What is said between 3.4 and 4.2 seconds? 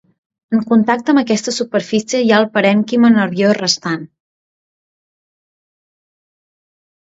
restant.